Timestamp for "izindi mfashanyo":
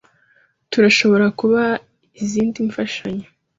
2.23-3.27